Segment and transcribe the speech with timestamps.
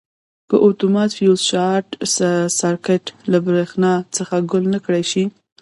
[0.49, 1.87] که اتومات فیوز شارټ
[2.59, 5.23] سرکټ له برېښنا څخه ګل نه کړای شي.